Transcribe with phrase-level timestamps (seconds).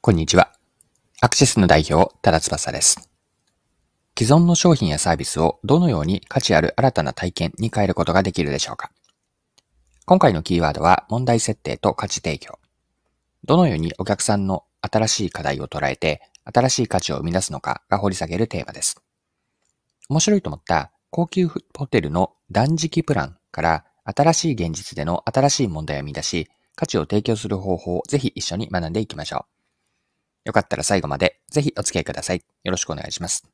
[0.00, 0.52] こんにちは。
[1.20, 3.10] アクシスの代表、ただ翼です。
[4.16, 8.92] 既存の商品やサービスをどのように価値ある新たな体験に変えることができるでしょうか？
[10.06, 12.60] 今回のキーワードは問題設定と価値提供。
[13.44, 19.02] どのようにお客さんの新しい課題を捉えて新しい価値を生み出すのかが掘り下げるテーマです。
[20.08, 29.57] 面白いと思った高級ホテルの断食プランから新しい現実での新しい問題を生み出し価値を提供する方法をぜひ一緒に学んでいきましょう。
[30.48, 32.42] よかったら最後までぜひお付き合いください。
[32.64, 33.46] よろしくお願いします。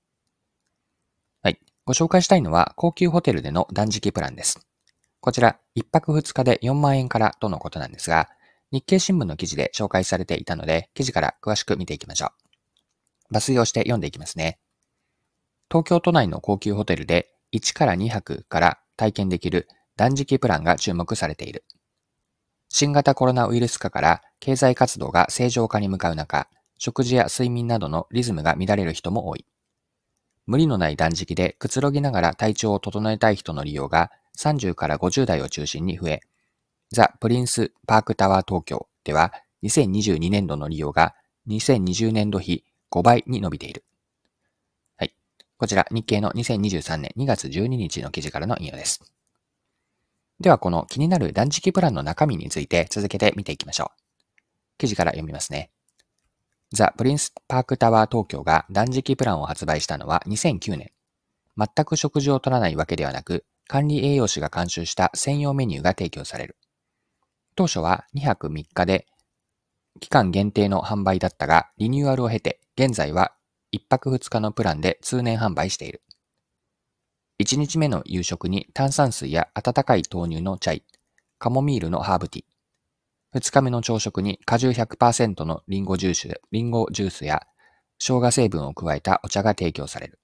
[1.43, 1.59] はい。
[1.85, 4.65] ご紹介したいのは高級ホテルでの断食プランです。
[5.19, 8.29] こちら、1泊2日で4万円からとのことなんですが、
[8.71, 12.31] 日経新聞の記事で紹介されていたので、記事から詳しく見ていきましょ
[13.31, 13.35] う。
[13.35, 14.61] 抜粋をして読んでいきますね。
[15.69, 21.65] 東京都内の高級ホテルで1から2泊から体験できる断食プランが注目されている。
[22.69, 29.47] 新型コロナウイルス化から経済活動が正常化に向かう中、食事や睡眠などのリズムが乱れる人も多い。
[30.47, 36.21] 無理のない断食でくつろぎながら体調を整えたい人の利用が30から50代を中心に増え、
[36.91, 41.15] ザ・プリンス・パークタワー東京では2022年度の利用が
[41.49, 43.85] 2020年度比5倍に伸びている。
[44.97, 45.15] はい。
[45.57, 49.01] こちら日経の2023年2月12日の記事からの引用です。
[50.41, 54.05] ではこの気になる断食プランの中身について続けて見ていきましょう。
[54.79, 55.71] 記事から読みますね。
[56.75, 60.93] ザ・プリンスパークタワー東京が断食プランを発売したのは2009年。
[61.57, 66.57] 全く食事を取らないわけではなく、管理栄養士が監修した専用メニューが提供される。
[67.55, 69.07] 当初は2泊3日で
[70.01, 73.33] 期間限定の販売だったが、リニューアルを経て、現在は
[73.73, 76.03] 1泊2日のプランで通年販売している。
[77.41, 80.85] 1日目の夕食に炭酸水や温かい豆乳のチャイ、
[81.39, 82.45] カモミールのハーブティー、
[83.35, 87.43] 2日目の朝食に果汁100%のリンゴジュース、リンゴジュースや
[87.99, 90.21] 生姜成分を加えたお茶が提供される。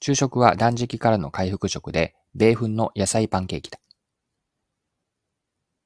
[0.00, 3.78] 昼食は断食からの回復食で、米粉の野菜パンケーキだ。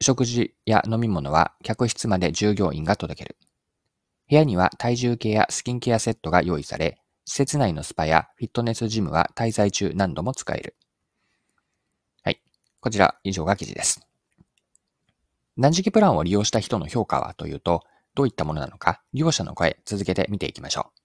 [0.01, 3.37] 食事や飲み物は客室まで従業員が届ける。
[4.31, 10.75] 部屋には体重計やスキンケアセットが用意され、施設内のスパやフィットネスジムは滞在中何度も使える。
[12.23, 12.41] はい。
[12.81, 14.08] こちら以上が記事です。
[15.59, 17.35] 断食プランを利用した人の評価は？
[17.35, 17.83] というと、
[18.15, 21.01] どういったものなのか、利用者の声、続けて見ていきましょう。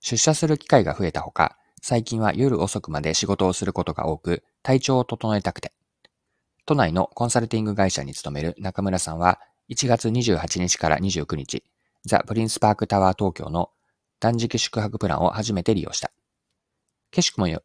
[0.00, 5.72] 出社する機会が増えたほか、最近は夜遅くまで仕事をすることが多く、体調を整えたくて。
[6.66, 11.64] 都内のコンサルティング会社に勤める中村さんは、1月28日から29日、
[12.04, 13.70] ザ・プリンスパークタワー東京の
[14.20, 16.12] 断食宿泊プランを初めて利用した。
[17.10, 17.62] 景色もよ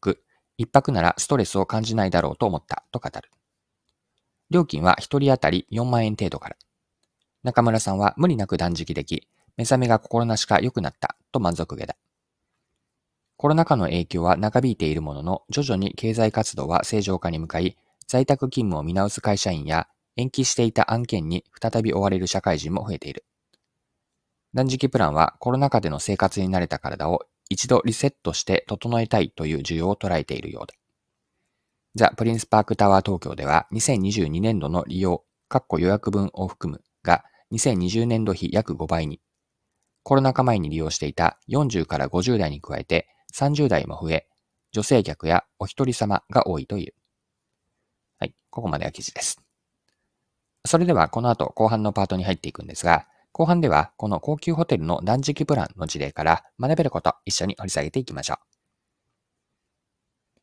[0.00, 0.22] く、
[0.56, 3.30] 一泊ならストレスを感じないだろうと思ったと語る。
[4.52, 6.56] 料金は1人当たり4万円程度から。
[7.42, 9.26] 中村さんは無理なく断食でき、
[9.56, 11.96] 目覚めが心なしか良くなったと満足げだ。
[13.36, 17.76] コロナ禍の影響は長引いているものの、徐々に経済活動は正常化に向かい、
[18.06, 23.24] 在宅勤務を見直す会社員や、延期していた案件に再び追われる社会人も増えている。
[24.54, 30.74] 断食プランはコロナ禍での生活に慣れた体を一度リセットして整えたいという需要を捉えているようだ。
[31.94, 39.20] ザ・プリンスパークタワー東京では2022年度の利用、括弧予約分を含むが2020年度比約5倍に、
[40.02, 44.26] コロナ禍前に利用していた40から50代に加えて30代も増え、
[44.72, 46.94] 女性客やお一人様が多いという。
[48.18, 49.42] はい、ここまでは記事です。
[50.64, 58.51] それではこの後後半のパートに入っていくんですが、後半ではこの高級ホテルの断食プランの事例から学べること一緒に掘り下げていきましょう。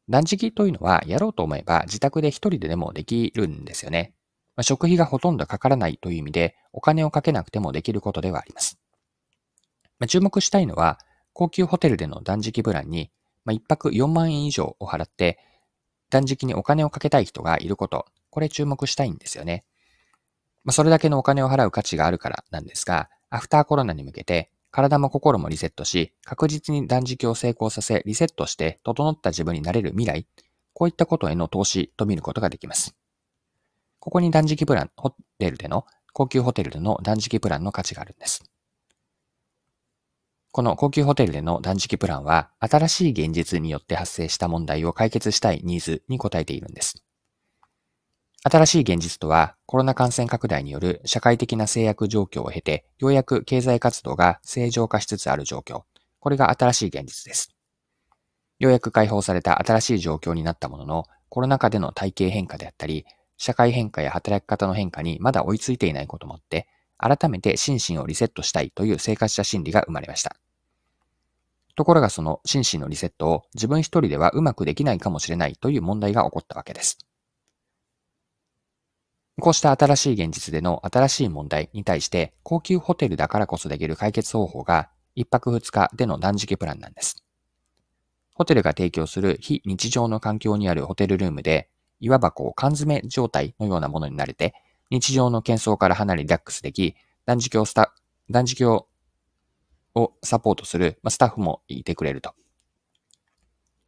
[0.10, 4.14] 断食というのはやろうと思えば自宅で一人ででもできるんですよね。
[4.56, 8.80] まあ、食費がほとんどかからないという意味でお金をかけなくてもできることではあります。
[10.00, 11.00] まあ、注目したいのは
[11.34, 13.12] 高級ホテルでの断食プランに、
[13.46, 15.40] まあ、1泊4万円以上を払って
[16.10, 18.06] 断食にお金をかけたい人がいること。
[18.32, 19.64] これ注目したいんですよね。
[20.64, 30.28] まあ、それだけのお金を払う価値があるからなんですが、アフターコロナに向けて体も心もリセットし、確実に断食を成功させ、リセットして整った自分になれる未来、
[30.74, 32.96] こういったことへの投資と見ることができます。
[34.00, 38.44] ここに断食プラン、ホテルでの、高級ホテルでの断食プランの価値があるんです。
[40.52, 47.04] この高級ホテルでの断食プランは、新しい現実によって発生した問題を解決したいニーズに応えているんです。
[48.42, 55.84] 新しい現実とは、コロナ感染拡大による社会的な制約状況を経て、ようやく経済活動が正常化しつつある状況。
[56.20, 57.54] これが新しい現実です。
[58.60, 63.06] ようやく解放された新しい状況になったものの、コロナ禍での体系変化であったり、
[63.38, 70.38] 社会変化や働き方の変化にまだ追いついていないこともあって、改めて心身をリセットしたいという生活者心理が生まれました。
[71.76, 77.00] ところがその心身のリセットを自分一人ではうまくできないかもしれないという問題が起こったわけです。
[79.40, 87.24] こうした新しい現実での新しい問題に対して高級ホテルだからこそできる解決方法が一泊二日での断食プランなんです。
[88.34, 91.70] ホテルが提供する非日常の環境にあるホテルルームで、
[92.00, 94.54] いわばこう缶詰状態のようなものになれて、
[94.90, 96.96] 日常の喧騒から離れリラックスでき、
[97.26, 97.94] 断食をスタ、
[98.30, 98.88] 断食を
[99.96, 102.34] をサポートする、スタッフもいてくれると。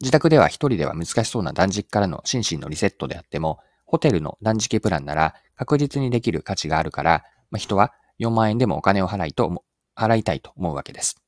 [0.02, 3.60] 自宅では一人では難しそうな断食からの心身のリセットであっても、
[3.92, 9.66] ホテルの断食プランなら確実にできる価値があるから、まあ、人は4万円でもお金を払いと、
[9.98, 11.22] 払いたいと思うわけです。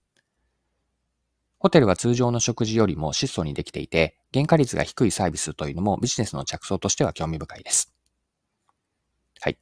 [1.60, 7.94] ホテルは通常の食事よりも質素にできていて、原価率が低いサービスというのもビジネスの着想としては興味深いです。
[9.42, 9.57] はい。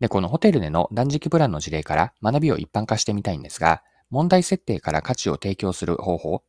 [0.00, 6.42] で、このホテルでの断食プランの事例から学びを一般化してみたいんですが、問題設定から価値を提供する方法、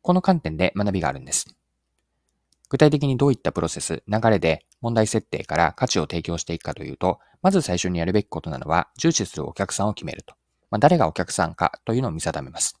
[0.00, 1.55] この観点で学びがあるんです。
[2.68, 10.34] 具体的にどういったプロセス、流れで問題設定から価値を提供していくかというと、まず最初にやるべきことなのは、重視するお客さんを決めると。
[10.70, 12.76] まあ、誰がお客さんかというのを見定めます。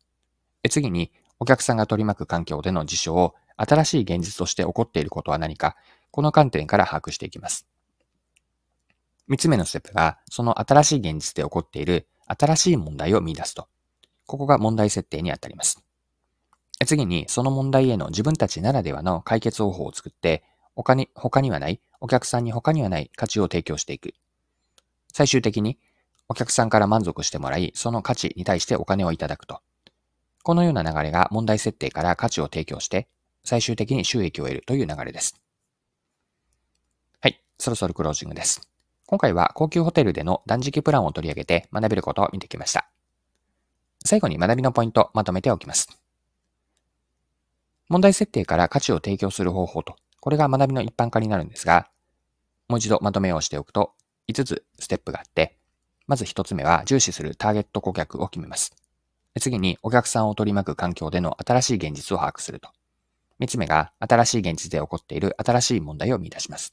[0.68, 5.76] 次に、お客さんが取り巻く環境での事象を新しい現実として起こっていることは何か、
[6.10, 7.66] この観点から把握していきます。
[9.28, 13.68] 三つ目のステップが、その新しい現実で起こっている新しい問題を見出すと。
[14.26, 15.85] ここが問題設定にあたります。
[16.84, 20.44] 次に、その問題への自分たちならではの解決方法を作って、
[20.74, 24.12] 他に、他にはない、お客さんに他にはない価値を提供していく。
[25.12, 25.78] 最終的に、
[26.28, 29.60] お客さんから満足してもらい、その価値に対してお金をいただくと。
[30.42, 33.08] このような流れが問題設定から価値を提供して、
[33.42, 35.40] 最終的に収益を得るという流れです。
[37.20, 38.68] はい、そろそろクロージングです。
[39.06, 42.88] 今回は高級ホテルでの断食プランを取り上げて学べることを見てきました。
[44.04, 46.05] 最後に学びのポイントまとめておきます。
[47.88, 51.88] 問題設定から価値を提供する方法と、これが学びの一般化になるんですが、
[52.68, 53.92] もう一度まとめをしておくと、
[54.28, 55.56] 5つステップがあって、
[56.06, 58.74] まず1つ目は重視するターゲット顧客を決めます。
[59.40, 62.70] 次に、お客さんを取り巻く環境での新しい現実を把握すると。
[63.38, 66.72] 三つ目が、新しい現実で起こっている新しい問題を見出します。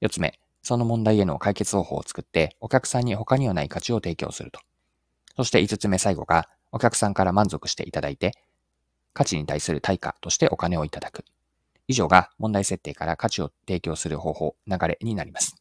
[0.00, 4.60] 四つ目、その問題への解決方法を作って、お客さんに他にはない価値を提供すると。
[5.36, 8.32] そして五つ目最後が、お客さんから満足していただいて、
[9.14, 11.24] 価値に対する対価としてお金をいただく。
[11.88, 15.56] 以上が問題設定から価値を提供する方法、流れになります。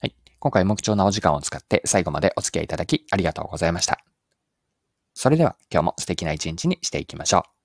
[0.00, 0.14] はい。
[0.38, 3.98] 今回も貴重なお時間を使って最後までお付き合いいただきありがとうございました。
[5.14, 7.57] それでは今日も素敵な一日にしていきましょう。